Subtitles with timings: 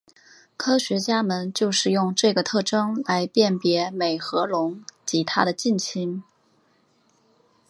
[0.57, 6.23] 科学家们就是用这个特征来辨别美颌龙及它的近亲。